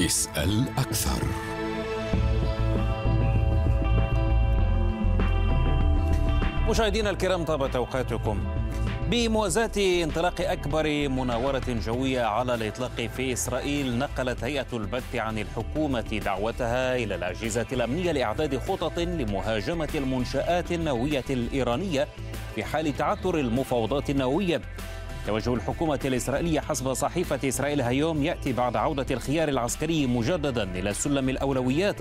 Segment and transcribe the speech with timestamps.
[0.00, 1.24] اسأل أكثر.
[6.68, 8.40] مشاهدينا الكرام طابت أوقاتكم.
[9.10, 16.96] بموازاة انطلاق أكبر مناورة جوية على الإطلاق في إسرائيل نقلت هيئة البث عن الحكومة دعوتها
[16.96, 22.08] إلى الأجهزة الأمنية لإعداد خطط لمهاجمة المنشآت النووية الإيرانية
[22.54, 24.60] في حال تعثر المفاوضات النووية.
[25.28, 31.28] توجه الحكومة الإسرائيلية حسب صحيفة إسرائيل هيوم يأتي بعد عودة الخيار العسكري مجددا إلى سلم
[31.28, 31.96] الأولويات.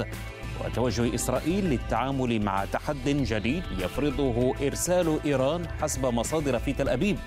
[0.65, 7.17] وتوجه إسرائيل للتعامل مع تحد جديد يفرضه إرسال إيران حسب مصادر في تل أبيب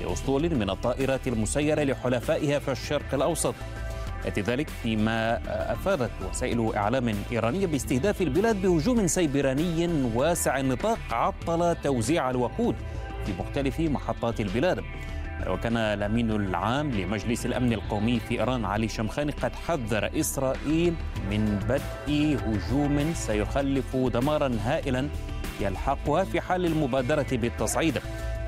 [0.00, 3.54] لأسطول من الطائرات المسيرة لحلفائها في الشرق الأوسط.
[4.24, 5.40] يأتي ذلك فيما
[5.72, 12.74] أفادت وسائل إعلام إيرانية باستهداف البلاد بهجوم سيبراني واسع النطاق عطل توزيع الوقود
[13.26, 14.84] في مختلف محطات البلاد.
[15.46, 20.94] وكان الأمين العام لمجلس الأمن القومي في إيران علي شمخاني قد حذر إسرائيل
[21.30, 25.08] من بدء هجوم سيخلف دمارا هائلا
[25.60, 27.98] يلحقها في حال المبادرة بالتصعيد.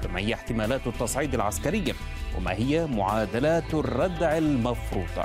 [0.03, 1.95] فما هي احتمالات التصعيد العسكري؟
[2.39, 5.25] وما هي معادلات الردع المفروضة؟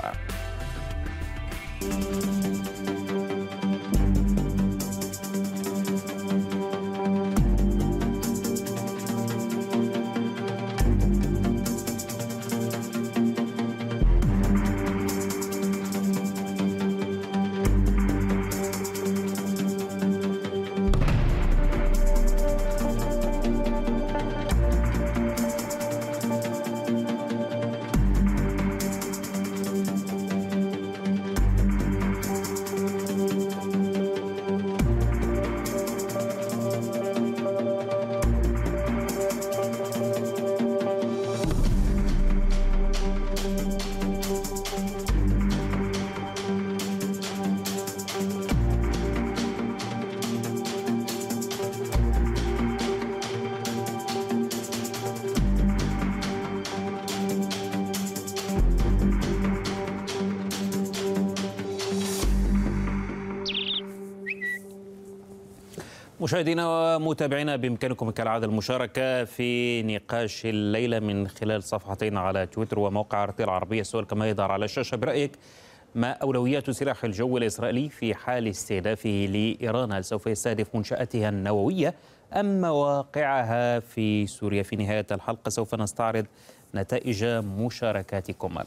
[66.26, 73.44] مشاهدينا ومتابعينا بإمكانكم كالعادة المشاركة في نقاش الليلة من خلال صفحتين على تويتر وموقع ارتي
[73.44, 73.80] العربية.
[73.80, 75.32] السؤال كما يظهر على الشاشة برأيك
[75.94, 81.94] ما أولويات سلاح الجو الإسرائيلي في حال استهدافه لإيران؟ هل سوف يستهدف منشآتها النووية
[82.32, 86.26] أم مواقعها في سوريا؟ في نهاية الحلقة سوف نستعرض
[86.74, 87.24] نتائج
[87.58, 88.58] مشاركاتكم.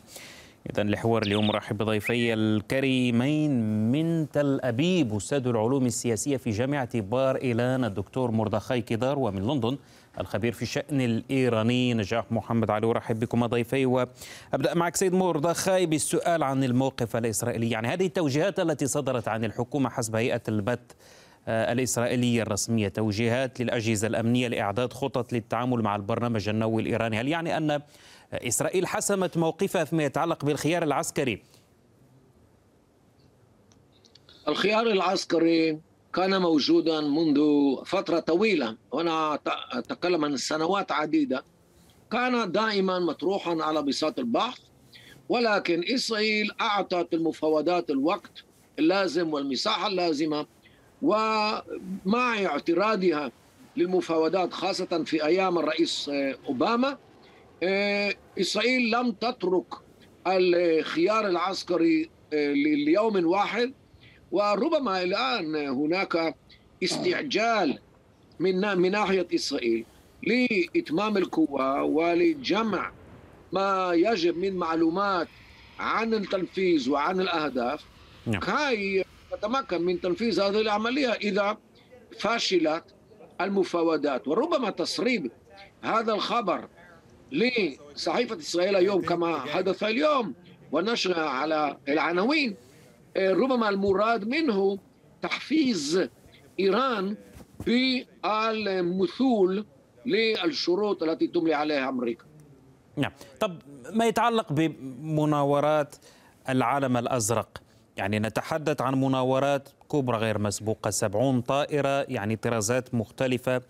[0.65, 3.51] إذا لحوار اليوم رحب بضيفي الكريمين
[3.91, 9.77] من تل أبيب أستاذ العلوم السياسية في جامعة بار إيلان الدكتور مردخاي كدار ومن لندن
[10.19, 12.87] الخبير في الشأن الإيراني نجاح محمد علي.
[12.87, 13.85] ورحب بكم ضيفي.
[13.85, 19.89] وأبدأ معك سيد مردخاي بالسؤال عن الموقف الإسرائيلي يعني هذه التوجيهات التي صدرت عن الحكومة
[19.89, 20.79] حسب هيئة البث
[21.47, 27.19] الإسرائيلية الرسمية توجيهات للأجهزة الأمنية لإعداد خطط للتعامل مع البرنامج النووي الإيراني.
[27.21, 27.81] هل يعني أن
[28.33, 31.41] إسرائيل حسمت موقفها فيما يتعلق بالخيار العسكري.
[34.47, 35.79] الخيار العسكري
[36.13, 37.39] كان موجودا منذ
[37.85, 39.39] فترة طويلة وأنا
[39.71, 41.43] أتكلم عن سنوات عديدة.
[42.11, 44.59] كان دائما مطروحا على بساط البحث
[45.29, 48.43] ولكن إسرائيل أعطت المفاوضات الوقت
[48.79, 50.45] اللازم والمساحة اللازمة
[51.01, 53.31] ومع اعتراضها
[53.77, 56.09] للمفاوضات خاصة في أيام الرئيس
[56.47, 56.97] أوباما
[57.63, 59.65] إسرائيل لم تترك
[60.27, 62.09] الخيار العسكري
[62.85, 63.73] ليوم واحد
[64.31, 66.35] وربما الآن هناك
[66.83, 67.79] استعجال
[68.39, 69.85] من من ناحية إسرائيل
[70.23, 72.91] لإتمام القوة ولجمع
[73.53, 75.27] ما يجب من معلومات
[75.79, 77.85] عن التنفيذ وعن الأهداف.
[78.39, 81.57] كي تتمكن من تنفيذ هذه العملية إذا
[82.19, 82.83] فشلت
[83.41, 85.31] المفاوضات وربما تسريب
[85.83, 86.67] هذا الخبر
[87.31, 90.33] لصحيفة إسرائيل اليوم كما حدث اليوم
[90.71, 92.55] ونشرها على العناوين
[93.17, 94.77] ربما المراد منه
[95.21, 96.09] تحفيز
[96.59, 97.17] إيران
[97.65, 99.65] بالمثول
[100.05, 102.25] للشروط التي تملي عليها أمريكا.
[102.97, 103.11] نعم.
[103.39, 103.57] طب
[103.93, 105.95] ما يتعلق بمناورات
[106.49, 107.61] العالم الأزرق؟
[107.97, 113.61] يعني نتحدث عن مناورات كبرى غير مسبوقة سبعون طائرة يعني طرازات مختلفة.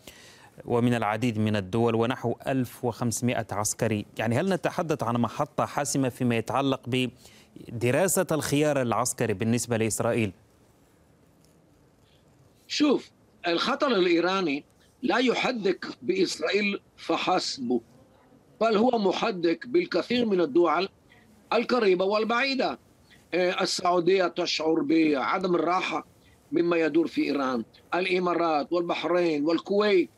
[0.65, 4.06] ومن العديد من الدول ونحو 1500 عسكري.
[4.17, 6.81] يعني هل نتحدث عن محطة حاسمة فيما يتعلق
[7.67, 10.31] بدراسة الخيار العسكري بالنسبة لإسرائيل؟
[12.67, 13.11] شوف
[13.47, 14.63] الخطر الإيراني
[15.01, 17.81] لا يحدك بإسرائيل فحسب
[18.61, 20.89] بل هو محدك بالكثير من الدول
[21.53, 22.79] القريبة والبعيدة.
[23.33, 26.06] آه، السعودية تشعر بعدم الراحة
[26.51, 27.63] مما يدور في إيران.
[27.94, 30.09] الإمارات والبحرين والكويت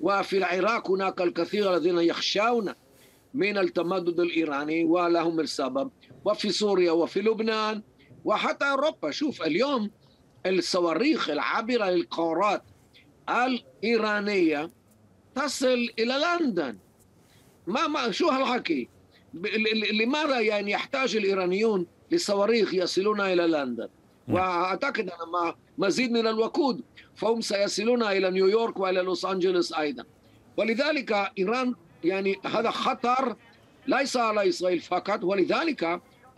[0.00, 2.72] وفي العراق هناك الكثير الذين يخشون
[3.34, 5.90] من التمدد الإيراني ولهم السبب
[6.24, 7.82] وفي سوريا وفي لبنان
[8.24, 9.10] وحتى أوروبا.
[9.10, 9.90] شوف اليوم
[10.46, 12.62] الصواريخ العابرة للقارات
[13.28, 14.70] الإيرانية
[15.34, 16.78] تصل إلى لندن.
[17.66, 18.88] ما ما شو هالحكي؟
[19.92, 23.88] لماذا يعني يحتاج الإيرانيون لصواريخ يصلون إلى لندن؟
[24.26, 24.36] نعم.
[24.36, 26.80] وأعتقد أن مع مزيد من الوقود
[27.14, 30.04] فهم سيصلون إلى نيويورك وإلى لوس أنجلوس أيضا
[30.56, 31.74] ولذلك إيران
[32.04, 33.36] يعني هذا خطر
[33.86, 35.84] ليس على إسرائيل فقط ولذلك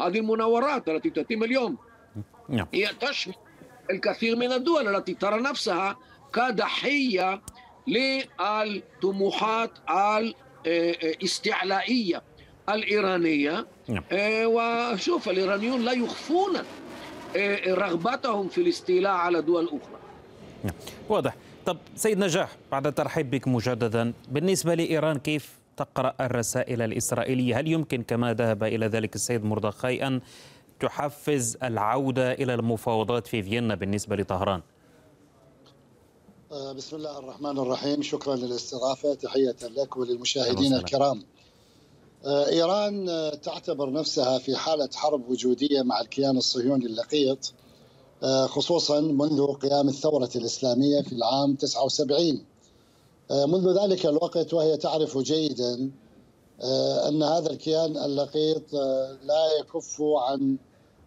[0.01, 1.77] هذه المناورات التي تتم اليوم
[2.49, 2.67] نعم.
[2.75, 3.35] هي تشمل
[3.91, 5.97] الكثير من الدول التي ترى نفسها
[6.33, 7.43] كضحية
[7.87, 9.71] للطموحات
[10.67, 12.23] الاستعلائية
[12.69, 14.05] الإيرانية نعم.
[14.13, 16.53] آه، وشوف الإيرانيون لا يخفون
[17.69, 19.99] رغبتهم في الاستيلاء على دول أخرى.
[20.65, 20.75] نعم.
[21.09, 21.37] واضح.
[21.67, 28.03] طب سيد نجاح بعد الترحيب بك مجددا بالنسبة لإيران كيف تقرأ الرسائل الإسرائيلية؟ هل يمكن
[28.03, 30.21] كما ذهب إلى ذلك السيد مردخاي أن
[30.81, 34.63] تحفز العودة إلى المفاوضات في فيينا بالنسبة لطهران؟
[36.53, 38.03] آه، بسم الله الرحمن الرحيم.
[38.03, 39.15] شكرا للاستضافة.
[39.15, 41.23] تحية لك وللمشاهدين الكرام.
[42.25, 47.53] آه، إيران آه، تعتبر نفسها في حالة حرب وجودية مع الكيان الصهيوني اللقيط
[48.47, 52.45] خصوصا منذ قيام الثورة الإسلامية في العام 79
[53.31, 55.91] منذ ذلك الوقت وهي تعرف جيدا
[57.09, 58.73] أن هذا الكيان اللقيط
[59.23, 60.57] لا يكف عن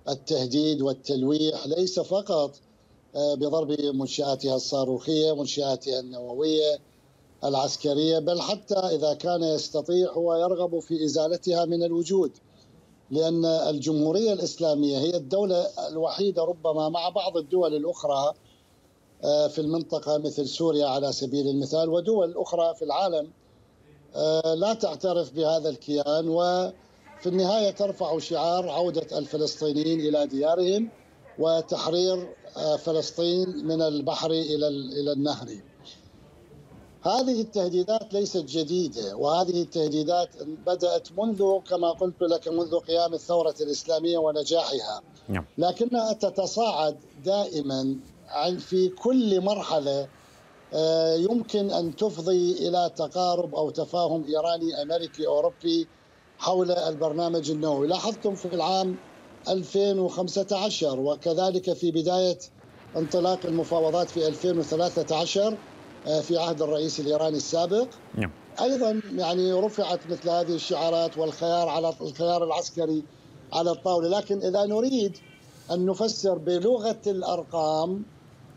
[0.09, 2.55] التهديد والتلويح ليس فقط
[3.15, 6.79] آه، بضرب منشآتها الصاروخية منشآتها النووية
[7.43, 12.31] العسكرية بل حتى إذا كان يستطيع هو يرغب في إزالتها من الوجود
[13.11, 18.33] لأن الجمهورية الإسلامية هي الدولة الوحيدة ربما مع بعض الدول الأخرى
[19.23, 23.31] آه، في المنطقة مثل سوريا على سبيل المثال ودول أخرى في العالم
[24.15, 30.89] آه، لا تعترف بهذا الكيان وفي النهاية ترفع شعار عودة الفلسطينيين إلى ديارهم
[31.39, 35.47] وتحرير آه، فلسطين من البحر إلى إلى النهر.
[37.03, 40.29] هذه التهديدات ليست جديدة وهذه التهديدات
[40.65, 45.01] بدأت منذ كما قلت لك منذ قيام الثورة الإسلامية ونجاحها.
[45.29, 45.45] نعم.
[45.57, 47.95] لكنها تتصاعد دائما
[48.59, 50.07] في كل مرحلة
[50.73, 55.87] آه، يمكن أن تفضي إلى تقارب أو تفاهم إيراني أمريكي أوروبي
[56.37, 58.95] حول البرنامج النووي، لاحظتم في العام
[59.49, 62.39] 2015 وكذلك في بداية
[62.97, 65.57] انطلاق المفاوضات في 2013 آه،
[66.05, 68.31] في عهد الرئيس الإيراني السابق نعم.
[68.61, 73.03] أيضا يعني رفعت مثل هذه الشعارات والخيار على الخيار العسكري
[73.53, 75.17] على الطاولة لكن إذا نريد
[75.71, 78.03] أن نفسر بلغة الأرقام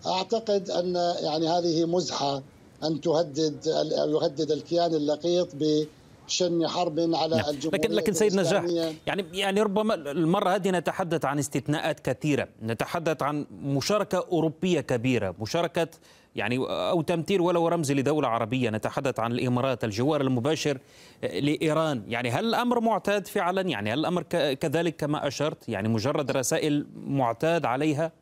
[0.06, 2.42] أعتقد أن يعني هذه مزحة
[2.84, 3.66] أن تهدد
[4.08, 5.86] يهدد الكيان اللقيط ب
[6.26, 7.50] شن حرب على نعم.
[7.50, 8.64] الجمهورية لكن لكن سيد نجاح
[9.06, 15.88] يعني يعني ربما المرة هذه نتحدث عن استثناءات كثيرة، نتحدث عن مشاركة أوروبية كبيرة، مشاركة
[16.36, 20.78] يعني أو تمثيل ولو رمزي لدولة عربية، نتحدث عن الإمارات، الجوار المباشر
[21.22, 24.22] لإيران، يعني هل الأمر معتاد فعلا؟ يعني هل الأمر
[24.54, 28.12] كذلك كما أشرت؟ يعني مجرد رسائل معتاد عليها؟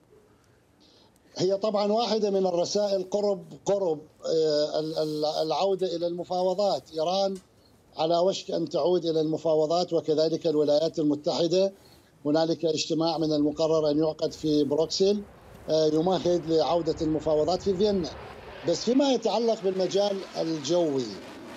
[1.37, 7.35] هي طبعا واحدة من الرسائل قرب قرب آه، العودة إلى المفاوضات، إيران
[7.97, 11.73] على وشك أن تعود إلى المفاوضات وكذلك الولايات المتحدة
[12.27, 15.23] هنالك اجتماع من المقرر أن يعقد في بروكسل
[15.69, 18.11] يمهد لعودة المفاوضات في فيينا
[18.69, 21.07] بس فيما يتعلق بالمجال الجوي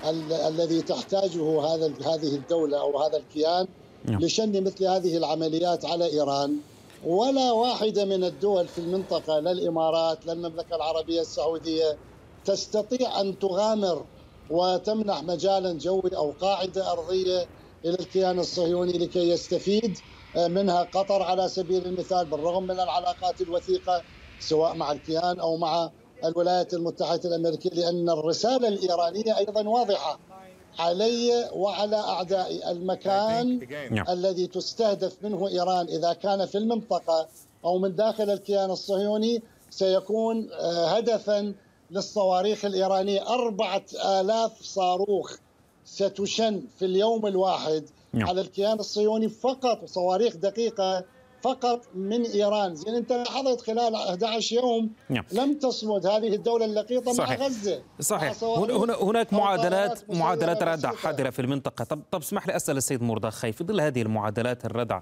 [0.05, 3.67] ال الذي تحتاجه هذا هذه الدولة أو هذا الكيان
[4.05, 4.19] نعم.
[4.21, 6.57] لشن مثل هذه العمليات على إيران
[7.05, 11.97] ولا واحدة من الدول في المنطقة لا الإمارات لا المملكة العربية السعودية
[12.45, 14.05] تستطيع أن تغامر
[14.49, 17.49] وتمنح مجالا جوي أو قاعدة أرضية
[17.85, 24.01] إلى الكيان الصهيوني لكي يستفيد آه، منها قطر على سبيل المثال بالرغم من العلاقات الوثيقة
[24.39, 25.89] سواء مع الكيان أو مع
[26.25, 30.19] الولايات المتحدة الأمريكية لأن الرسالة الإيرانية أيضا واضحة
[30.79, 33.59] علي وعلى اعدائي المكان
[34.09, 35.87] الذي تستهدف منه إيران.
[35.87, 37.27] إذا كان في المنطقة
[37.65, 41.53] أو من داخل الكيان الصهيوني سيكون آه، هدفا
[41.91, 43.27] للصواريخ الإيرانية.
[43.29, 45.37] أربعة آلاف صاروخ
[45.85, 47.83] ستشن في اليوم الواحد
[48.15, 48.29] نعم.
[48.29, 51.05] على الكيان الصهيوني فقط صواريخ دقيقة
[51.41, 55.23] فقط من إيران، زين أنت لاحظت خلال 11 يوم نعم.
[55.31, 57.39] لم تصمد هذه الدولة اللقيطة صحيح.
[57.39, 62.55] مع غزة صحيح هنا هناك معادلات معادلات ردع حاضره في المنطقة، طب طب اسمح لي
[62.55, 65.01] أسأل السيد مردخاي في ظل هذه المعادلات الردع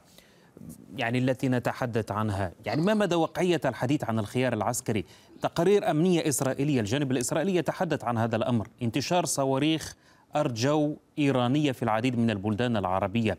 [0.96, 5.06] يعني التي نتحدث عنها يعني ما مدى واقعية الحديث عن الخيار العسكري
[5.42, 9.96] تقارير أمنية إسرائيلية الجانب الإسرائيلي يتحدث عن هذا الأمر انتشار صواريخ
[10.36, 13.38] أرجو إيرانية في العديد من البلدان العربية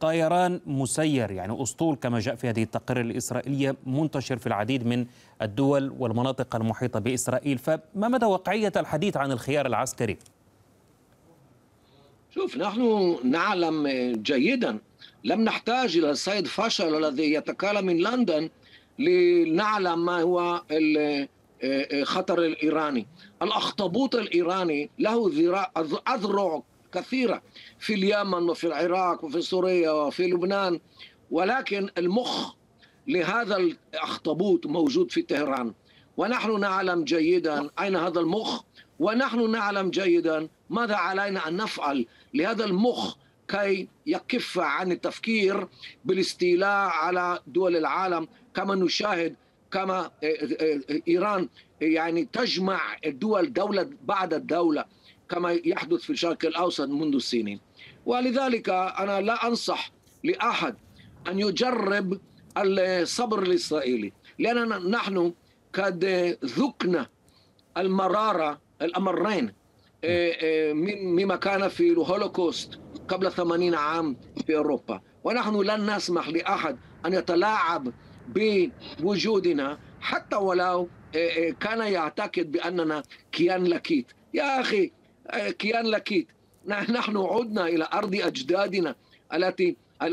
[0.00, 5.06] طيران مسير يعني أسطول كما جاء في هذه التقارير الإسرائيلية منتشر في العديد من
[5.42, 10.16] الدول والمناطق المحيطة بإسرائيل فما مدى واقعية الحديث عن الخيار العسكري؟
[12.34, 13.88] شوف نحن نعلم
[14.22, 14.78] جيدا
[15.24, 18.50] لم نحتاج إلى السيد فاشل الذي يتكلم من لندن
[18.98, 20.62] لنعلم ما هو
[21.62, 23.06] الخطر الإيراني.
[23.42, 25.30] الأخطبوط الإيراني له
[26.08, 27.42] أذرع كثيرة
[27.78, 30.80] في اليمن وفي العراق وفي سوريا وفي لبنان.
[31.30, 32.54] ولكن المخ
[33.08, 35.74] لهذا الأخطبوط موجود في طهران
[36.16, 38.62] ونحن نعلم جيدا أين هذا المخ
[38.98, 43.14] ونحن نعلم جيدا ماذا علينا أن نفعل لهذا المخ
[43.48, 45.68] كي يكف عن التفكير
[46.04, 48.28] بالاستيلاء على دول العالم.
[48.54, 49.36] كما نشاهد
[49.72, 51.48] كما آه، آه، آه، إيران
[51.80, 54.84] يعني تجمع الدول دولة بعد الدولة
[55.28, 57.60] كما يحدث في الشرق الأوسط منذ سنين
[58.06, 59.92] ولذلك أنا لا أنصح
[60.24, 60.74] لأحد
[61.28, 62.20] أن يجرب
[62.58, 65.32] الصبر الإسرائيلي لأننا نحن
[65.74, 66.04] قد
[66.44, 67.06] ذقنا
[67.76, 69.52] المرارة الأمرين
[71.02, 75.00] مما كان في الهولوكوست قبل 80 عام في أوروبا.
[75.24, 77.92] ونحن لن نسمح لأحد أن يتلاعب
[78.28, 80.88] بوجودنا حتى ولو
[81.60, 83.02] كان يعتقد بأننا
[83.32, 84.06] كيان لكيت.
[84.34, 84.92] يا أخي
[85.58, 86.28] كيان لكيت.
[86.68, 88.94] نحن عدنا إلى أرض أجدادنا
[89.34, 89.76] التي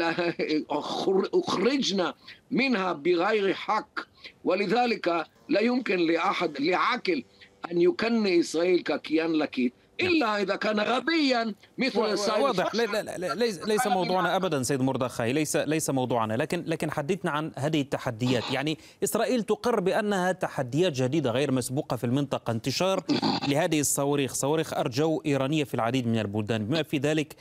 [1.34, 2.14] أخرجنا
[2.52, 4.00] منها بغير حق.
[4.44, 7.24] ولذلك لا يمكن لأحد لعاقل
[7.72, 9.74] أن يكن إسرائيل ككيان لكيت.
[10.02, 12.00] إلا إذا كان غبيا مثل
[12.40, 12.76] واضح.
[12.76, 15.34] لا لا لا ليس, ليس موضوعنا ابدا سيد مردخاي.
[15.34, 16.34] ليس ليس موضوعنا.
[16.34, 18.52] لكن لكن حدثنا عن هذه التحديات.
[18.52, 22.52] يعني إسرائيل تقر بأنها تحديات جديدة غير مسبوقة في المنطقة.
[22.52, 23.04] انتشار
[23.48, 24.34] لهذه الصواريخ.
[24.34, 27.36] صواريخ أرجو إيرانية في العديد من البلدان بما في ذلك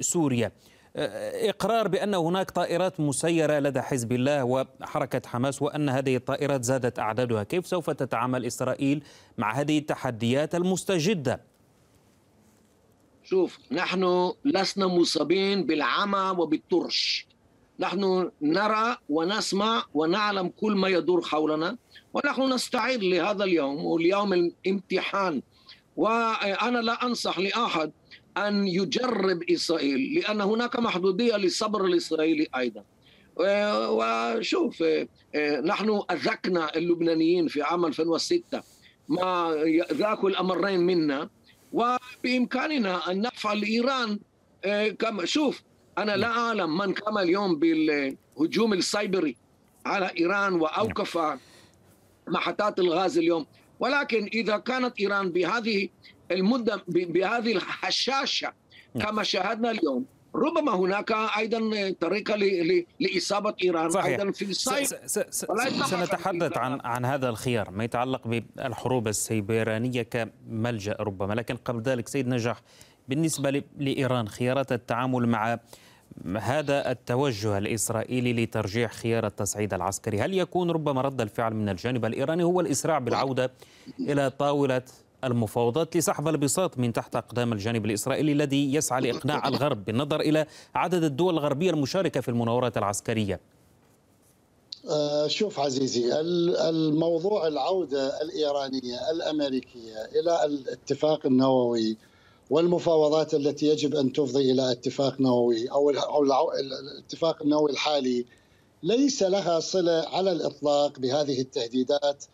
[0.00, 0.52] سوريا.
[0.96, 7.42] إقرار بأن هناك طائرات مسيرة لدى حزب الله وحركة حماس وأن هذه الطائرات زادت أعدادها.
[7.42, 9.04] كيف سوف تتعامل إسرائيل
[9.38, 11.53] مع هذه التحديات المستجدة؟
[13.24, 17.26] شوف نحن لسنا مصابين بالعمى وبالطرش.
[17.78, 21.76] نحن نرى ونسمع ونعلم كل ما يدور حولنا
[22.14, 25.42] ونحن نستعد لهذا اليوم واليوم الامتحان.
[25.96, 27.92] وأنا لا أنصح لأحد
[28.36, 32.84] أن يجرب إسرائيل لأن هناك محدودية للصبر الإسرائيلي أيضا.
[33.36, 34.84] وشوف
[35.64, 38.62] نحن أذقنا اللبنانيين في عام 2006
[39.08, 39.56] ما
[39.92, 41.30] ذاكوا الأمرين منا.
[41.74, 44.20] وبإمكاننا أن نفعل لايران
[44.64, 45.62] آه، كما شوف
[45.98, 49.36] أنا لا أعلم من قام اليوم بالهجوم السايبري
[49.86, 51.18] على إيران وأوقف
[52.28, 53.46] محطات الغاز اليوم.
[53.80, 55.88] ولكن إذا كانت إيران بهذه
[56.30, 58.52] المدة بهذه الهشاشه
[58.94, 59.06] نعم.
[59.06, 60.04] كما شاهدنا اليوم
[60.34, 62.36] ربما هناك أيضا طريقة
[63.00, 64.06] لإصابة إيران صحيح.
[64.20, 64.88] أيضا في الصيف
[65.86, 71.34] سنتحدث عن عن هذا الخيار ما يتعلق بالحروب السيبرانية كملجأ ربما.
[71.34, 72.60] لكن قبل ذلك سيد نجاح
[73.08, 75.58] بالنسبة لإيران خيارات التعامل مع
[76.40, 82.44] هذا التوجه الإسرائيلي لترجيح خيار التصعيد العسكري، هل يكون ربما رد الفعل من الجانب الإيراني؟
[82.44, 83.50] هو الإسراع بالعودة
[84.00, 84.82] إلى طاولة
[85.26, 91.04] المفاوضات لسحب البساط من تحت أقدام الجانب الإسرائيلي الذي يسعى لإقناع الغرب بالنظر إلى عدد
[91.04, 93.40] الدول الغربية المشاركة في المناورات العسكرية.
[94.90, 96.20] آه، شوف عزيزي
[96.68, 101.96] الموضوع العودة الإيرانية الأمريكية إلى الاتفاق النووي
[102.50, 108.24] والمفاوضات التي يجب أن تفضي إلى اتفاق نووي أو الاتفاق النووي الحالي
[108.82, 112.24] ليس لها صلة على الإطلاق بهذه التهديدات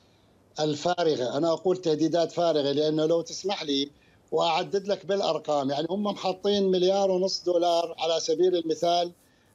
[0.60, 3.90] الفارغة، أنا أقول تهديدات فارغة لأنه لو تسمح لي
[4.32, 9.12] وأعدد لك بالأرقام، يعني هم محطين مليار ونص دولار على سبيل المثال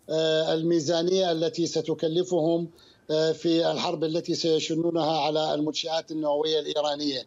[0.10, 2.70] آه، الميزانية التي ستكلفهم
[3.12, 7.25] آه، في الحرب التي سيشنونها على المنشآت النووية الإيرانية.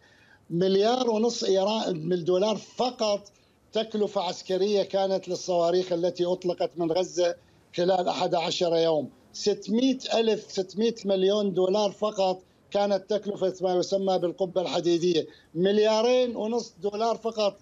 [0.49, 3.31] مليار ونص ايران من الدولار فقط
[3.73, 7.35] تكلفة عسكرية كانت للصواريخ التي أطلقت من غزة
[7.75, 15.27] خلال 11 يوم 600 ألف 600 مليون دولار فقط كانت تكلفة ما يسمى بالقبة الحديدية.
[15.55, 17.57] مليارين ونصف دولار فقط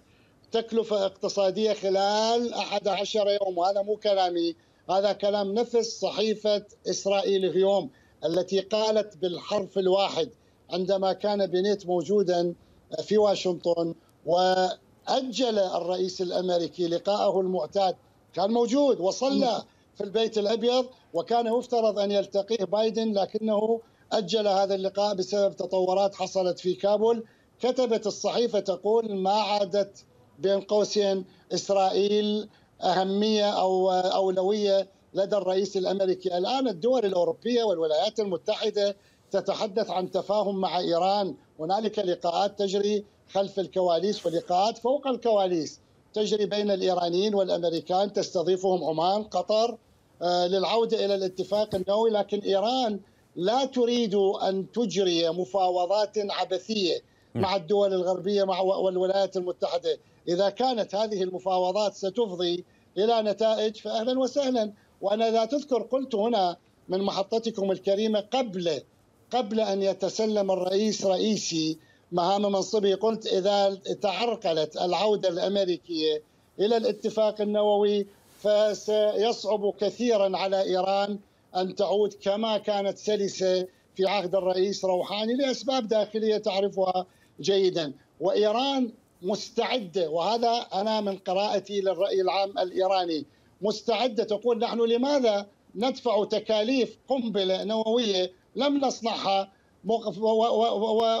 [0.52, 3.58] تكلفة اقتصادية خلال 11 يوم.
[3.58, 4.54] وهذا مو كلامي
[4.90, 7.90] هذا كلام نفس صحيفة إسرائيل اليوم
[8.24, 10.28] التي قالت بالحرف الواحد
[10.70, 12.54] عندما كان بنيت موجودا
[13.02, 13.94] في واشنطن
[14.26, 17.96] وأجل الرئيس الأمريكي لقاءه المعتاد.
[18.34, 19.62] كان موجود وصلى
[19.94, 23.80] في البيت الأبيض وكان يفترض أن يلتقيه بايدن لكنه
[24.12, 27.24] أجل هذا اللقاء بسبب تطورات حصلت في كابول.
[27.60, 30.04] كتبت الصحيفة تقول ما عادت
[30.38, 31.24] بين قوسين
[31.54, 32.48] إسرائيل
[32.82, 38.96] أهمية أو أولوية لدى الرئيس الأمريكي، الآن الدول الأوروبية والولايات المتحدة
[39.30, 45.80] تتحدث عن تفاهم مع إيران، هنالك لقاءات تجري خلف الكواليس ولقاءات فوق الكواليس
[46.14, 48.12] تجري بين الإيرانيين والأمريكان.
[48.12, 49.78] تستضيفهم عمان، قطر
[50.22, 53.00] آه، للعودة إلى الاتفاق النووي، لكن إيران
[53.38, 57.00] لا تريد أن تجري مفاوضات عبثية
[57.34, 62.64] مع الدول الغربية مع والولايات المتحدة، إذا كانت هذه المفاوضات ستفضي
[62.98, 66.56] إلى نتائج فاهلا وسهلا، وأنا لا تذكر قلت هنا
[66.88, 68.82] من محطتكم الكريمة قبل
[69.30, 71.78] قبل أن يتسلم الرئيس رئيسي
[72.12, 76.22] مهام منصبه قلت إذا تعرقلت العودة الأمريكية
[76.60, 78.06] إلى الاتفاق النووي
[78.42, 81.18] فسيصعب كثيرا على إيران
[81.56, 87.06] أن تعود كما كانت سلسة في عهد الرئيس روحاني لأسباب داخلية تعرفها
[87.40, 87.92] جيدا.
[88.20, 93.24] وإيران مستعدة وهذا أنا من قراءتي للرأي العام الإيراني
[93.62, 99.52] مستعدة تقول نحن لماذا ندفع تكاليف قنبلة نووية لم نصنعها؟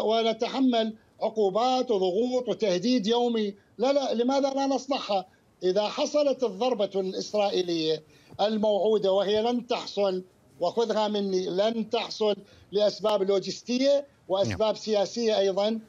[0.04, 3.54] ونتحمل عقوبات وضغوط وتهديد يومي.
[3.78, 5.26] لا لا لماذا لا نصنعها؟
[5.62, 8.02] إذا حصلت الضربة الإسرائيلية
[8.40, 10.22] الموعوده وهي لن تحصل
[10.60, 12.36] وخذها مني لن تحصل
[12.72, 14.74] لأسباب لوجستية وأسباب نعم.
[14.74, 15.80] سياسية أيضا.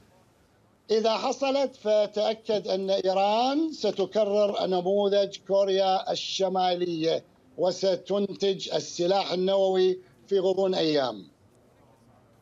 [0.91, 7.23] إذا حصلت فتأكد أن إيران ستكرر نموذج كوريا الشمالية
[7.57, 11.27] وستنتج السلاح النووي في غضون أيام.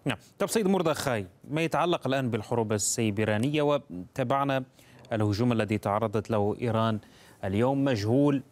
[0.05, 0.17] نعم.
[0.39, 4.63] طب سيد مردخاي ما يتعلق الآن بالحروب السيبرانية؟ وتابعنا
[5.13, 6.99] الهجوم الذي تعرضت له إيران
[7.43, 8.43] اليوم مجهول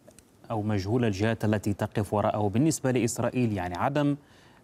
[0.51, 2.47] أو مجهول الجهات التي تقف وراءه.
[2.47, 4.15] بالنسبة لإسرائيل يعني عدم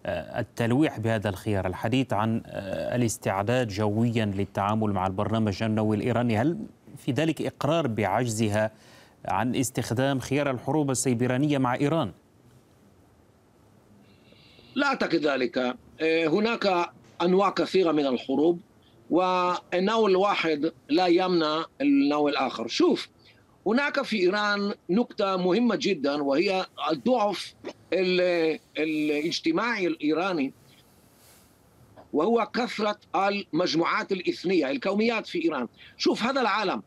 [0.06, 1.68] آه، التلويح بهذا الخيار.
[1.68, 6.58] الحديث عن آه، الاستعداد جويا للتعامل مع البرنامج النووي الإيراني هل
[6.98, 8.72] في ذلك إقرار بعجزها
[9.26, 12.12] عن استخدام خيار الحروب السيبرانية مع إيران؟
[14.76, 15.58] لا أعتقد ذلك.
[16.02, 16.90] آه، هناك
[17.22, 18.60] أنواع كثيرة من الحروب
[19.10, 22.68] والنوع الواحد لا يمنع النوع الآخر.
[22.68, 23.08] شوف
[23.68, 27.54] هناك في إيران نقطة مهمة جدا وهي الضعف
[28.78, 30.54] الاجتماعي الإيراني
[32.14, 35.68] وهو كثرة المجموعات الإثنية الكوميات في إيران.
[35.98, 36.84] شوف هذا العالم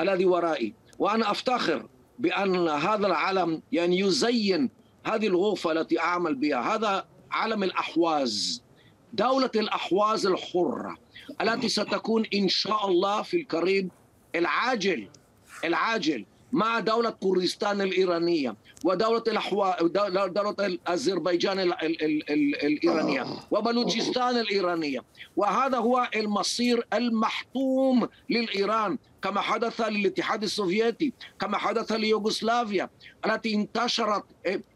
[0.00, 1.88] الذي ورائي وأنا أفتخر
[2.18, 4.70] بأن هذا العالم يعني يزين
[5.04, 6.74] هذه الغرفة التي أعمل بها.
[6.74, 8.62] هذا عالم الأحواز
[9.12, 10.98] دولة الأحواز الحرة
[11.40, 13.90] التي ستكون إن شاء الله في القريب
[14.34, 15.08] العاجل.
[15.64, 19.82] العاجل مع دولة كردستان الإيرانية ودولة الأحوا...
[20.26, 25.00] دولة أذربيجان الإيرانية وبلوچستان الإيرانية.
[25.36, 28.98] وهذا هو المصير المحتوم للإيران.
[29.22, 32.90] كما حدث للاتحاد السوفيتي كما حدث ليوغوسلافيا
[33.26, 34.24] التي انتشرت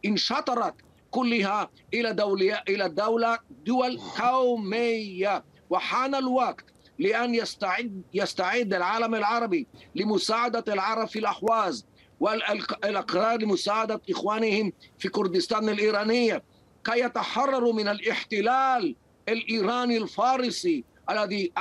[0.05, 0.75] انشطرت
[1.11, 5.45] كلها إلى دولة إلى دولة دول قومية.
[5.71, 6.65] وحان الوقت
[7.03, 11.87] لأن يستعد يستعد العالم العربي لمساعدة العرب في الأحواز
[12.21, 16.43] والإقرار لمساعدة إخوانهم في كردستان الإيرانية
[16.85, 18.97] كي يتحرروا من الاحتلال
[19.29, 21.53] الإيراني الفارسي الذي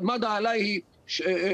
[0.00, 0.82] مدى عليه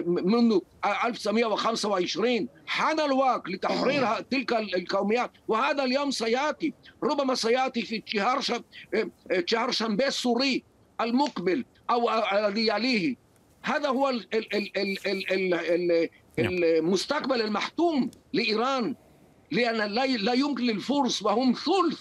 [0.06, 0.58] منذ
[1.04, 5.30] 1925 حان الوقت لتحرير تلك القوميات.
[5.48, 6.72] وهذا اليوم سيأتي.
[7.02, 8.40] ربما سيأتي في شهر
[9.46, 10.64] شهر شنبه السوري
[11.00, 13.25] المقبل أو الذي يليه
[13.66, 18.94] هذا هو ال ال ال ال ال ال المستقبل المحتوم لإيران
[19.50, 22.00] لأن لا لا يمكن للفرس وهم ثلث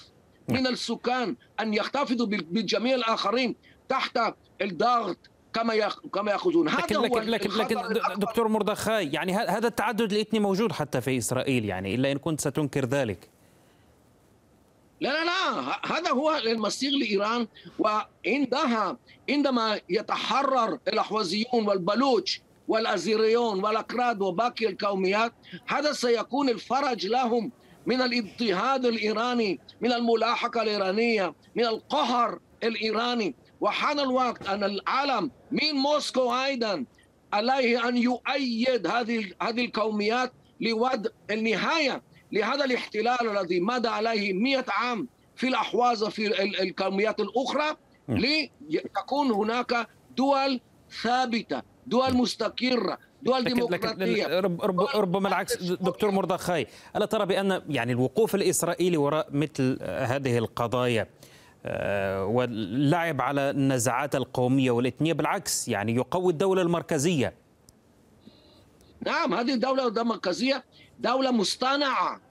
[0.49, 3.56] من السكان أن يحتفظوا بجميع الآخرين
[3.89, 4.19] تحت
[4.62, 5.17] الضغط
[5.54, 6.69] كما كما يأخذون.
[6.69, 11.17] هذا لكن هو لكن لكن, لكن دكتور مردخاي يعني هذا التعدد الإثني موجود حتى في
[11.17, 13.35] إسرائيل يعني إلا إن كنت ستنكر ذلك.
[15.01, 17.47] لا لا لا هذا هو المصير لإيران
[17.79, 18.97] وعندها
[19.29, 25.34] عندما يتحرر الأحوازيون والبلوش والأزيريون والأكراد وباقي القوميات
[25.67, 27.51] هذا سيكون الفرج لهم
[27.86, 33.36] من الإضطهاد الإيراني من الملاحقة الإيرانية من القهر الإيراني.
[33.62, 36.86] وحان الوقت أن العالم من موسكو أيضا
[37.34, 42.01] عليه أن يؤيد هذه هذه القوميات لوضع النهاية
[42.36, 47.78] لهذا الاحتلال الذي مدى عليه مئة عام في الأحواز في القوميات الأخرى
[48.69, 50.60] لتكون هناك دول
[51.04, 54.39] ثابتة دول مستقرة دول ديمقراطية.
[54.95, 61.08] ربما العكس دكتور مرضخاي ألا ترى بأن يعني الوقوف الإسرائيلي وراء مثل هذه القضايا
[61.67, 67.34] آه، واللعب على النزعات القومية والاثنيه بالعكس يعني يقوي الدولة المركزية؟
[69.06, 70.63] نعم هذه الدولة المركزيه
[71.00, 72.21] دولة مصطنعة.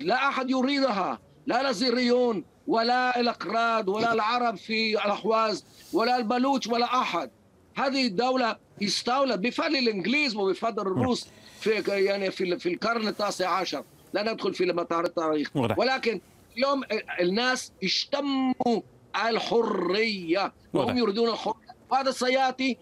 [0.00, 1.18] لا أحد يريدها.
[1.46, 7.30] لا الزيريون ولا الاقراد ولا العرب في الأحواز ولا البلوش ولا أحد.
[7.74, 11.28] هذه الدولة استولت بفضل الإنجليز وبفضل الروس
[11.60, 13.84] في يعني في في القرن التاسع عشر.
[14.12, 15.50] لا ندخل في مطار التاريخ.
[15.54, 16.20] ولكن
[16.56, 16.82] اليوم
[17.20, 18.80] الناس اشتموا
[19.28, 20.52] الحرية.
[20.74, 21.76] وهم يريدون الحرية.
[21.90, 22.76] وهذا سيأتي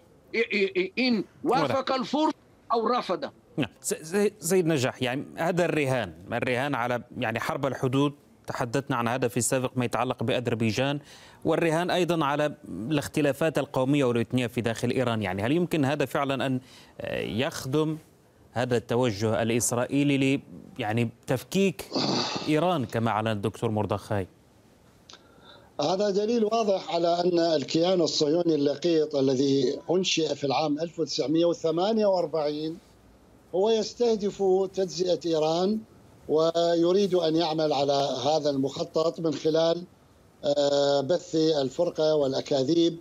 [0.99, 2.33] إن وافق الفرس
[2.73, 3.69] أو رفض نعم.
[4.39, 8.13] سيد نجاح يعني هذا الرهان الرهان على يعني حرب الحدود
[8.47, 10.99] تحدثنا عن هذا في السابق ما يتعلق بأذربيجان
[11.45, 15.21] والرهان أيضا على الاختلافات القومية والإثنية في داخل إيران.
[15.21, 16.59] يعني هل يمكن هذا فعلا أن
[17.39, 17.97] يخدم
[18.51, 20.41] هذا التوجه الإسرائيلي ل
[20.79, 21.85] يعني تفكيك
[22.47, 24.27] إيران كما أعلن الدكتور مردخاي؟
[25.81, 32.77] هذا دليل واضح على أن الكيان الصهيوني اللقيط الذي أنشئ في العام 1948
[33.55, 35.79] هو يستهدف تجزئة إيران
[36.29, 39.83] ويريد أن يعمل على هذا المخطط من خلال
[40.43, 42.97] آه، بث الفرقة والأكاذيب.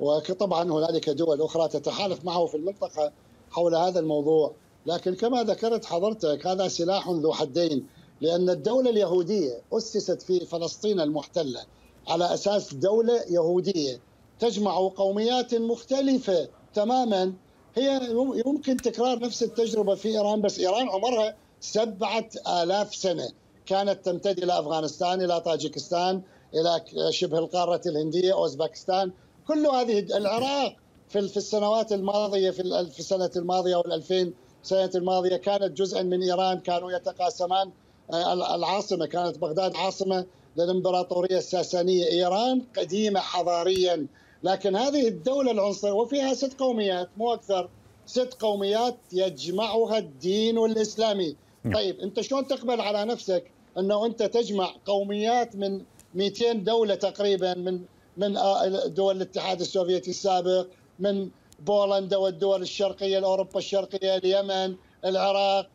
[0.00, 3.12] وطبعا هنالك دول أخرى تتحالف معه في المنطقة
[3.50, 4.52] حول هذا الموضوع.
[4.86, 7.86] لكن كما ذكرت حضرتك هذا سلاح ذو حدين.
[8.20, 11.60] لأن الدولة اليهودية أسست في فلسطين المحتلة
[12.08, 14.00] على أساس دولة يهودية
[14.40, 17.32] تجمع قوميات مختلفة تماما
[17.76, 18.00] هي
[18.46, 22.28] يمكن تكرار نفس التجربة في إيران بس إيران عمرها سبعة
[22.62, 23.28] آلاف سنة
[23.66, 26.22] كانت تمتد إلى أفغانستان إلى طاجكستان
[26.54, 29.12] إلى شبه القارة الهندية أوزبكستان.
[29.48, 30.76] كل هذه العراق
[31.08, 36.60] في السنوات الماضية في السنة الماضية والألفين سنة الماضية كانت جزءا من إيران.
[36.60, 37.70] كانوا يتقاسمان
[38.12, 40.26] آه، العاصمة كانت بغداد عاصمة
[40.56, 42.06] للإمبراطورية الساسانية.
[42.06, 44.06] إيران قديمة حضاريا.
[44.42, 47.68] لكن هذه الدولة العنصرية وفيها ست قوميات مو أكثر.
[48.06, 51.36] ست قوميات يجمعها الدين الإسلامي.
[51.74, 55.82] طيب أنت شلون تقبل على نفسك أنه أنت تجمع قوميات من
[56.14, 57.80] 200 دولة تقريبا من
[58.16, 58.38] من
[58.86, 60.66] دول الاتحاد السوفيتي السابق
[60.98, 61.28] من
[61.66, 65.68] بولندا والدول الشرقية الأوروبا الشرقية اليمن العراق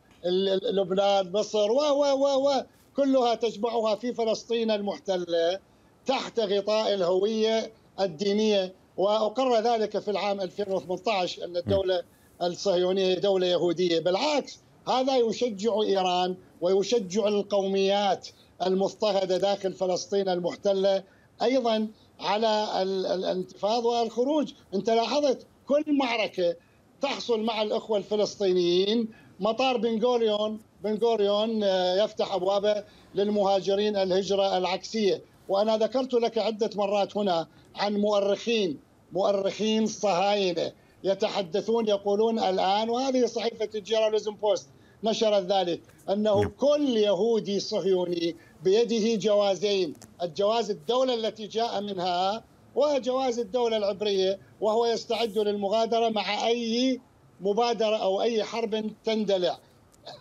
[0.72, 2.64] لبنان مصر و و و و.
[2.96, 5.60] كلها تجمعها في فلسطين المحتلة
[6.06, 12.04] تحت غطاء الهوية الدينية وأقر ذلك في العام 2018 أن الدولة
[12.42, 14.00] الصهيونية دولة يهودية.
[14.00, 18.28] بالعكس هذا يشجع إيران ويشجع القوميات
[18.66, 21.04] المضطهدة داخل فلسطين المحتلة
[21.42, 21.88] أيضا
[22.20, 22.82] على
[23.14, 24.54] الانتفاض والخروج.
[24.74, 26.56] أنت لاحظت كل معركة
[27.02, 29.08] تحصل مع الأخوة الفلسطينيين.
[29.40, 32.84] مطار بنغوريون بنغوريون آه، يفتح أبوابه
[33.16, 35.22] للمهاجرين الهجرة العكسية.
[35.50, 38.80] وأنا ذكرت لك عدة مرات هنا عن مؤرخين
[39.14, 40.72] مؤرخين صهاينة
[41.04, 44.68] يتحدثون يقولون الآن وهذه صحيفة الجيراليزم بوست
[45.04, 46.52] نشرت ذلك أنه نعم.
[46.60, 52.44] كل يهودي صهيوني بيده جوازين الجواز الدولة التي جاء منها
[52.76, 57.02] وجواز الدولة العبرية وهو يستعد للمغادرة مع أي
[57.42, 59.58] مبادرة أو أي حرب تندلع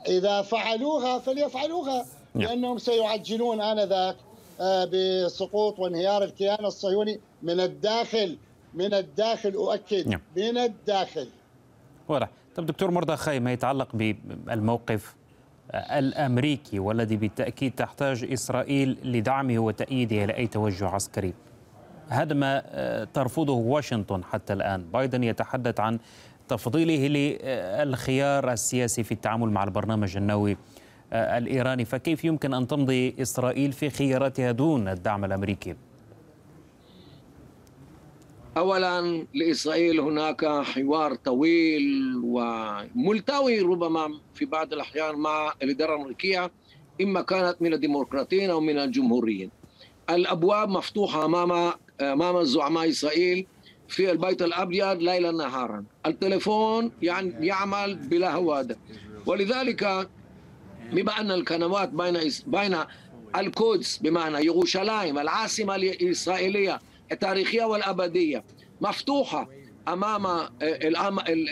[0.08, 2.48] إذا فعلوها فليفعلوها نعم.
[2.48, 8.38] لأنهم سيعجلون آنذاك آه، بسقوط وانهيار الكيان الصهيوني من الداخل
[8.74, 10.20] من الداخل أؤكد نعم.
[10.36, 11.28] من الداخل
[12.08, 15.14] واضح طب دكتور مرضى خاي ما يتعلق بالموقف
[15.74, 21.34] الأمريكي والذي بالتأكيد تحتاج إسرائيل لدعمه وتأييده لأي توجه عسكري.
[22.08, 25.98] هذا ما آه، ترفضه واشنطن حتى الآن، بايدن يتحدث عن
[26.48, 30.56] تفضيله للخيار السياسي في التعامل مع البرنامج النووي
[31.12, 35.74] آه، الإيراني، فكيف يمكن أن تمضي إسرائيل في خياراتها دون الدعم الأمريكي؟
[38.56, 41.82] اولا لإسرائيل هناك حوار طويل
[42.24, 46.50] وملتوي ربما في بعض الأحيان مع الإدارة الأمريكية
[47.02, 49.50] إما كانت من الديمقراطيين أو من الجمهوريين.
[50.10, 53.46] الأبواب مفتوحة أمام أمام زعماء إسرائيل
[53.88, 55.84] في البيت الأبيض ليلا نهارا.
[56.06, 58.76] التليفون يعني يعمل بلا هوادة
[59.26, 60.08] ولذلك
[60.92, 62.76] بما ان القنوات بين بين
[63.36, 66.78] القدس بمعنى يروشلايم العاصمة الإسرائيلية
[67.12, 68.44] التاريخية والأبدية.
[68.80, 69.48] مفتوحة
[69.88, 70.50] أمام آه،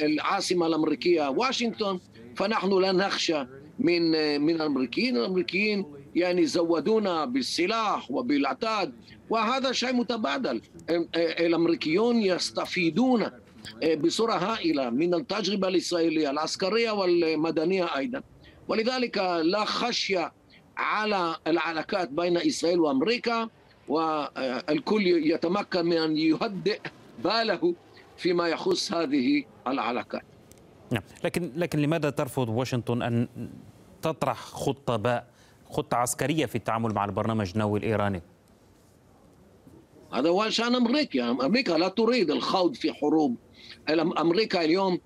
[0.03, 1.99] العاصمة الأمريكية واشنطن.
[2.37, 3.47] فنحن لا نخشى
[3.79, 5.17] من آه، من الأمريكيين.
[5.17, 8.93] الأمريكيين يعني زودونا بالسلاح وبالعتاد.
[9.31, 10.61] وهذا شيء متبادل.
[10.91, 11.07] آه،
[11.47, 13.27] الأمريكيون يستفيدون
[14.05, 18.23] بصورة هائلة من التجربة الإسرائيلية العسكرية والمدنية أيضا.
[18.71, 20.33] ولذلك لا خشية
[20.77, 23.49] على العلاقات بين إسرائيل وأمريكا
[23.89, 26.81] والكل يتمكن من أن يهدئ
[27.25, 27.75] باله
[28.17, 30.23] فيما يخص هذه العلاقات.
[30.91, 31.03] نعم.
[31.25, 33.29] لكن لكن لماذا ترفض واشنطن أن
[34.03, 35.27] تطرح خطة باء
[35.71, 38.23] خطة عسكرية في التعامل مع البرنامج النووي الإيراني؟
[40.13, 43.37] هذا هو شأن أمريكا، أمريكا لا تريد الخوض في حروب.
[44.19, 45.01] أمريكا اليوم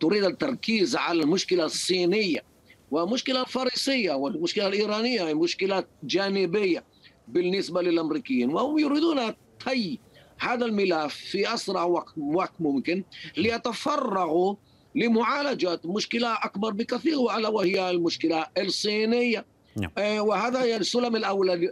[0.00, 2.53] تريد التركيز على المشكلة الصينية.
[2.94, 6.84] ومشكلة الفارسيه والمشكلة الإيرانية هي مشكلات جانبية
[7.28, 9.20] بالنسبة للأمريكيين وهم يريدون
[9.66, 9.98] طي
[10.38, 11.84] هذا الملف في أسرع
[12.16, 13.04] وقت ممكن
[13.36, 14.54] ليتفرغوا
[14.94, 19.44] لمعالجة مشكلة أكبر بكثير وألا وهي المشكلة الصينية
[19.76, 19.90] نعم.
[19.98, 21.16] آه، وهذا سلم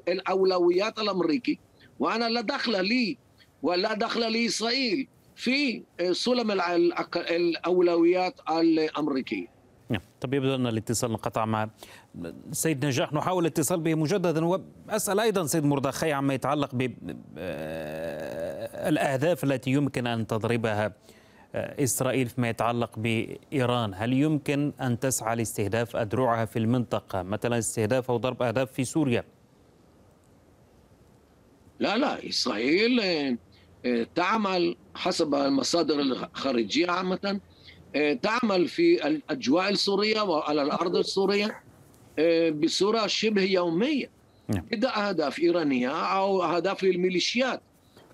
[0.09, 1.59] الأولويات الأمريكي
[2.01, 3.19] وأنا لا دخل لي
[3.63, 5.83] ولا دخل لإسرائيل في
[6.13, 6.51] سلم
[7.17, 9.52] الأولويات الأمريكية
[10.21, 11.71] طب يبدو ان الاتصال انقطع مع
[12.53, 13.13] سيد نجاح.
[13.13, 16.75] نحاول الاتصال به مجددا وأسأل أيضا سيد مردخي عما يتعلق
[18.75, 20.93] بالاهداف التي يمكن أن تضربها
[21.55, 28.17] إسرائيل فيما يتعلق بإيران، هل يمكن أن تسعى لاستهداف ادرعها في المنطقة، مثلا استهداف أو
[28.17, 29.25] ضرب أهداف في سوريا؟
[31.79, 37.19] لا لا إسرائيل آه، تعمل حسب المصادر الخارجية عامة.
[37.25, 37.41] آه،
[38.23, 41.61] تعمل في الأجواء السورية وعلى الأرض السورية
[42.19, 44.11] آه، بصورة شبه يومية.
[44.49, 44.65] نعم.
[44.85, 47.61] أهداف إيرانية أو أهداف للميليشيات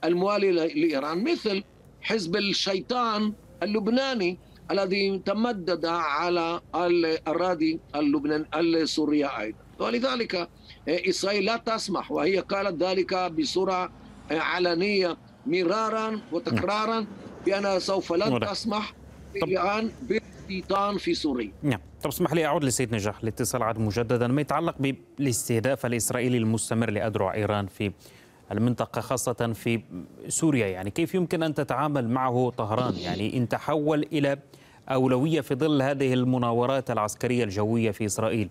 [0.05, 1.65] الموالية لإيران مثل
[2.01, 4.39] حزب الشيطان اللبناني
[4.71, 9.59] الذي تمدد على الاراضي اللبنان السورية أيضا.
[9.79, 10.49] ولذلك
[10.89, 13.93] إسرائيل لا تسمح وهي قالت ذلك بصورة
[14.31, 17.07] علنية مرارا وتكرارا
[17.47, 18.95] بانها سوف لا تسمح
[19.35, 21.53] بإيران بالاستيطان في سوريا.
[21.63, 26.91] نعم، طب اسمح لي أعود لسيد نجاح الاتصال عاد مجددا ما يتعلق بالاستهداف الإسرائيلي المستمر
[26.91, 27.93] لاذرع إيران في
[28.53, 29.83] المنطقة خاصة في
[30.29, 30.91] سوريا يعني.
[30.91, 34.39] كيف يمكن أن تتعامل معه طهران؟ يعني إن تحول إلى
[34.89, 38.49] أولوية في ظل هذه المناورات العسكرية الجوية في إسرائيل؟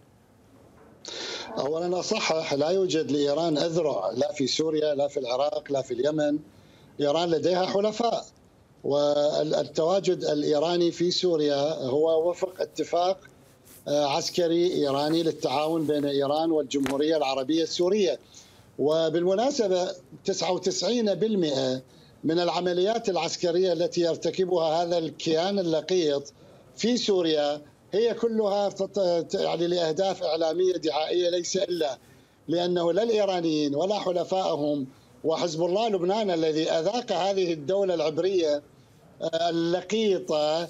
[1.58, 6.40] اولا اصحح لا يوجد لإيران أذرع لا في سوريا لا في العراق لا في اليمن.
[7.00, 8.26] إيران لديها حلفاء.
[8.84, 13.18] والتواجد الإيراني في سوريا هو وفق اتفاق
[13.88, 18.20] آه، عسكري إيراني للتعاون بين إيران والجمهورية العربية السورية.
[18.80, 19.92] وبالمناسبة
[20.26, 21.82] 99%
[22.24, 26.34] من العمليات العسكرية التي يرتكبها هذا الكيان اللقيط
[26.76, 27.62] في سوريا
[27.92, 28.70] هي كلها
[29.34, 31.98] يعني لأهداف إعلامية دعائية ليس إلا
[32.48, 34.88] لأنه لا الإيرانيين ولا حلفائهم
[35.24, 38.64] وحزب الله لبنان الذي أذاق هذه الدولة العبرية
[39.22, 40.68] آه، اللقيطة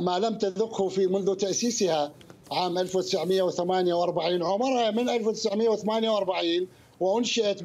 [0.00, 2.12] ما لم تذقه في منذ تأسيسها
[2.52, 6.68] عام 1948 عمرها من 1948
[7.00, 7.62] وأنشئت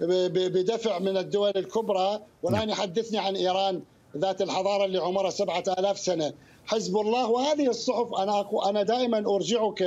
[0.00, 2.20] بدفع من الدول الكبرى.
[2.42, 3.82] والان يحدثني عن إيران
[4.16, 6.32] ذات الحضارة اللي عمرها 7000 سنة.
[6.66, 9.82] حزب الله وهذه الصحف أنا أنا دائما أرجعك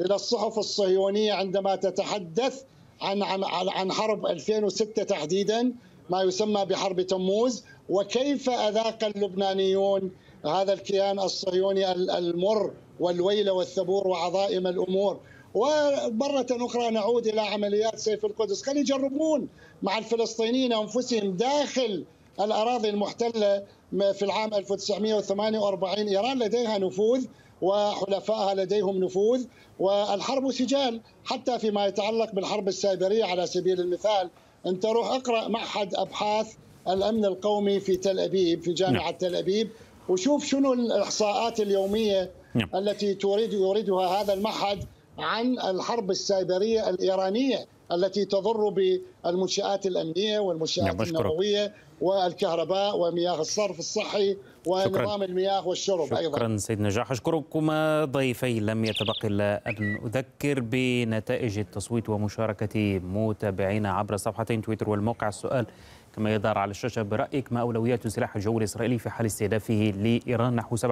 [0.00, 2.62] إلى الصحف الصهيونية عندما تتحدث
[3.02, 5.72] عن عن عن حرب 2006 تحديدا
[6.10, 7.64] ما يسمى بحرب تموز.
[7.88, 10.10] وكيف أذاق اللبنانيون
[10.46, 15.20] هذا الكيان الصهيوني المر والويل والثبور وعظائم الأمور؟
[15.54, 18.62] ومرة أخرى نعود إلى عمليات سيف القدس.
[18.62, 19.48] خلي يجربون
[19.82, 22.04] مع الفلسطينيين أنفسهم داخل
[22.40, 23.62] الأراضي المحتلة
[23.92, 27.24] في العام 1948 إيران لديها نفوذ
[27.62, 29.44] وحلفائها لديهم نفوذ
[29.78, 34.30] والحرب سجال حتى فيما يتعلق بالحرب السايبرية على سبيل المثال
[34.66, 36.54] أنت روح اقرأ معهد أبحاث
[36.88, 39.18] الأمن القومي في تل أبيب في جامعة نعم.
[39.18, 39.70] تل أبيب
[40.08, 42.68] وشوف شنو الإحصاءات اليومية نعم.
[42.74, 44.84] التي تريد يريدها هذا المعهد
[45.18, 54.36] عن الحرب السايبرية الإيرانية التي تضر بالمنشآت الأمنية والمنشآت نعم النووية والكهرباء ومياه الصرف الصحي
[54.66, 56.38] ونظام المياه والشرب شكرا أيضا.
[56.38, 58.04] شكرا سيد نجاح أشكركما.
[58.04, 65.28] ضيفي لم يتبقى إلا أن أذكر بنتائج التصويت ومشاركة متابعينا عبر صفحتين تويتر والموقع.
[65.28, 65.66] السؤال
[66.16, 70.76] كما يظهر على الشاشة برأيك ما أولويات السلاح الجوي الإسرائيلي في حال استهدافه لإيران نحو
[70.76, 70.84] 57%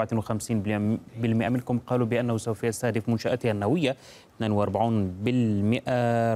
[1.22, 3.96] منكم قالوا بأنه سوف يستهدف منشآتها النووية.
[4.40, 4.44] 42%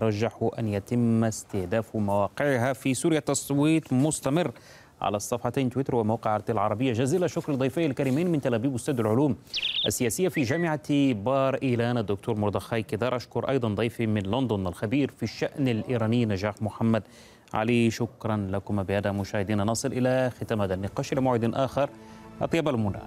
[0.02, 3.20] رجحوا أن يتم استهداف مواقعها في سوريا.
[3.20, 4.50] تصويت مستمر
[5.00, 6.92] على الصفحتين تويتر وموقع ارتي العربية.
[6.92, 9.36] جزيل الشكر لضيفي الكريمين من تل أبيب أستاذ العلوم
[9.86, 11.98] السياسية في جامعة بار إيلان.
[11.98, 17.02] الدكتور مردخاي كدار أشكر أيضا ضيفي من لندن الخبير في الشأن الإيراني نجاح محمد.
[17.54, 19.64] علي شكرا لكم بهذا مشاهدينا.
[19.64, 21.12] نصل إلى ختام هذا النقاش.
[21.12, 21.90] إلى موعد آخر.
[22.42, 22.98] أطيب المنى